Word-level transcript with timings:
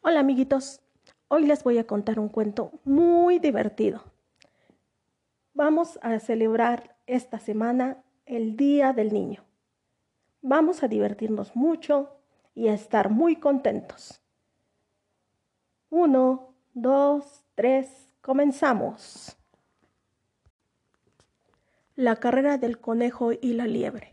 Hola 0.00 0.20
amiguitos, 0.20 0.80
hoy 1.26 1.44
les 1.44 1.64
voy 1.64 1.76
a 1.76 1.86
contar 1.86 2.20
un 2.20 2.28
cuento 2.28 2.70
muy 2.84 3.40
divertido. 3.40 4.04
Vamos 5.54 5.98
a 6.02 6.20
celebrar 6.20 6.96
esta 7.06 7.40
semana 7.40 8.04
el 8.24 8.56
Día 8.56 8.92
del 8.92 9.12
Niño. 9.12 9.44
Vamos 10.40 10.84
a 10.84 10.88
divertirnos 10.88 11.56
mucho 11.56 12.16
y 12.54 12.68
a 12.68 12.74
estar 12.74 13.10
muy 13.10 13.36
contentos. 13.36 14.22
Uno, 15.90 16.54
dos, 16.74 17.44
tres, 17.56 18.08
comenzamos. 18.20 19.36
La 21.96 22.16
carrera 22.16 22.56
del 22.56 22.78
conejo 22.78 23.32
y 23.32 23.54
la 23.54 23.66
liebre. 23.66 24.12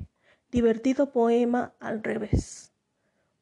Divertido 0.49 1.11
poema 1.11 1.75
al 1.79 2.03
revés. 2.03 2.74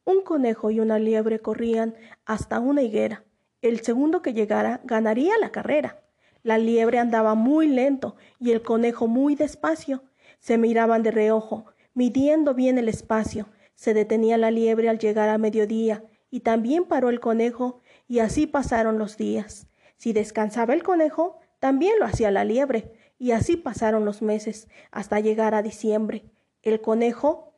Un 0.05 0.21
conejo 0.21 0.69
y 0.69 0.79
una 0.79 0.99
liebre 0.99 1.39
corrían 1.39 1.95
hasta 2.25 2.59
una 2.59 2.81
higuera. 2.81 3.23
El 3.61 3.79
segundo 3.81 4.21
que 4.21 4.33
llegara 4.33 4.81
ganaría 4.83 5.37
la 5.39 5.51
carrera. 5.51 6.03
La 6.43 6.57
liebre 6.57 6.99
andaba 6.99 7.35
muy 7.35 7.67
lento 7.67 8.17
y 8.37 8.51
el 8.51 8.61
conejo 8.61 9.07
muy 9.07 9.35
despacio. 9.35 10.03
Se 10.39 10.57
miraban 10.57 11.03
de 11.03 11.11
reojo, 11.11 11.67
midiendo 11.93 12.53
bien 12.53 12.77
el 12.77 12.89
espacio. 12.89 13.47
Se 13.75 13.93
detenía 13.93 14.37
la 14.37 14.51
liebre 14.51 14.89
al 14.89 14.99
llegar 14.99 15.29
a 15.29 15.37
mediodía, 15.37 16.03
y 16.29 16.41
también 16.41 16.83
paró 16.85 17.09
el 17.09 17.21
conejo, 17.21 17.81
y 18.07 18.19
así 18.19 18.45
pasaron 18.45 18.97
los 18.97 19.15
días. 19.15 19.67
Si 19.95 20.11
descansaba 20.11 20.73
el 20.73 20.83
conejo, 20.83 21.39
también 21.59 21.97
lo 21.97 22.05
hacía 22.05 22.29
la 22.29 22.43
liebre, 22.43 22.91
y 23.17 23.31
así 23.31 23.55
pasaron 23.55 24.03
los 24.03 24.21
meses, 24.21 24.67
hasta 24.91 25.21
llegar 25.21 25.55
a 25.55 25.61
diciembre. 25.61 26.25
El 26.61 26.81
conejo 26.81 27.52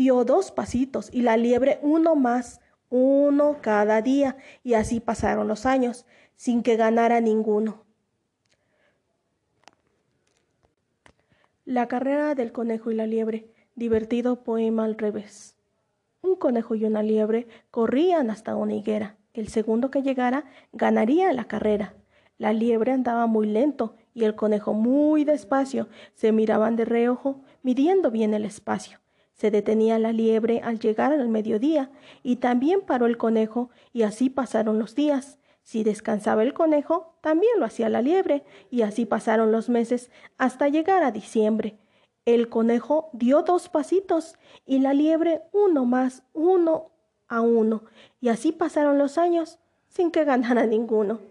dio 0.00 0.24
dos 0.24 0.50
pasitos 0.50 1.10
y 1.12 1.20
la 1.20 1.36
liebre 1.36 1.78
uno 1.82 2.16
más, 2.16 2.62
uno 2.88 3.58
cada 3.60 4.00
día, 4.00 4.38
y 4.64 4.72
así 4.72 4.98
pasaron 4.98 5.46
los 5.46 5.66
años, 5.66 6.06
sin 6.36 6.62
que 6.62 6.76
ganara 6.76 7.20
ninguno. 7.20 7.84
La 11.66 11.86
carrera 11.86 12.34
del 12.34 12.50
conejo 12.50 12.90
y 12.90 12.94
la 12.94 13.06
liebre, 13.06 13.52
divertido 13.74 14.42
poema 14.42 14.84
al 14.84 14.96
revés. 14.96 15.54
Un 16.22 16.36
conejo 16.36 16.74
y 16.74 16.86
una 16.86 17.02
liebre 17.02 17.46
corrían 17.70 18.30
hasta 18.30 18.56
una 18.56 18.72
higuera. 18.72 19.18
El 19.34 19.48
segundo 19.48 19.90
que 19.90 20.00
llegara 20.00 20.46
ganaría 20.72 21.30
la 21.34 21.44
carrera. 21.44 21.92
La 22.38 22.54
liebre 22.54 22.92
andaba 22.92 23.26
muy 23.26 23.46
lento 23.46 23.96
y 24.14 24.24
el 24.24 24.34
conejo 24.34 24.72
muy 24.72 25.24
despacio. 25.24 25.88
Se 26.14 26.32
miraban 26.32 26.76
de 26.76 26.86
reojo, 26.86 27.42
midiendo 27.62 28.10
bien 28.10 28.32
el 28.32 28.46
espacio. 28.46 28.98
Se 29.40 29.50
detenía 29.50 29.98
la 29.98 30.12
liebre 30.12 30.60
al 30.62 30.78
llegar 30.78 31.14
al 31.14 31.26
mediodía, 31.30 31.90
y 32.22 32.36
también 32.36 32.82
paró 32.82 33.06
el 33.06 33.16
conejo, 33.16 33.70
y 33.90 34.02
así 34.02 34.28
pasaron 34.28 34.78
los 34.78 34.94
días. 34.94 35.38
Si 35.62 35.82
descansaba 35.82 36.42
el 36.42 36.52
conejo, 36.52 37.14
también 37.22 37.52
lo 37.58 37.64
hacía 37.64 37.88
la 37.88 38.02
liebre, 38.02 38.44
y 38.70 38.82
así 38.82 39.06
pasaron 39.06 39.50
los 39.50 39.70
meses 39.70 40.10
hasta 40.36 40.68
llegar 40.68 41.02
a 41.02 41.10
diciembre. 41.10 41.78
El 42.26 42.50
conejo 42.50 43.08
dio 43.14 43.40
dos 43.40 43.70
pasitos 43.70 44.34
y 44.66 44.80
la 44.80 44.92
liebre 44.92 45.40
uno 45.52 45.86
más, 45.86 46.22
uno 46.34 46.90
a 47.26 47.40
uno, 47.40 47.84
y 48.20 48.28
así 48.28 48.52
pasaron 48.52 48.98
los 48.98 49.16
años 49.16 49.58
sin 49.88 50.10
que 50.10 50.24
ganara 50.24 50.66
ninguno. 50.66 51.29